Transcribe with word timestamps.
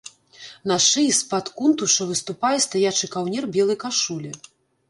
На 0.71 0.77
шыі 0.85 1.11
з-пад 1.17 1.51
кунтуша 1.59 2.07
выступае 2.13 2.53
стаячы 2.67 3.11
каўнер 3.17 3.43
белай 3.59 3.77
кашулі. 3.85 4.31